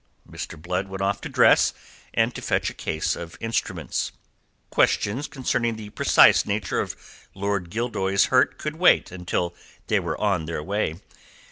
Mr. 0.27 0.59
Blood 0.59 0.87
went 0.87 1.03
off 1.03 1.21
to 1.21 1.29
dress 1.29 1.75
and 2.11 2.33
to 2.33 2.41
fetch 2.41 2.71
a 2.71 2.73
case 2.73 3.15
of 3.15 3.37
instruments. 3.39 4.11
Questions 4.71 5.27
concerning 5.27 5.75
the 5.75 5.91
precise 5.91 6.43
nature 6.43 6.79
of 6.79 6.95
Lord 7.35 7.69
Gildoy's 7.69 8.25
hurt 8.33 8.57
could 8.57 8.77
wait 8.77 9.11
until 9.11 9.53
they 9.85 9.99
were 9.99 10.19
on 10.19 10.45
their 10.47 10.63
way. 10.63 10.95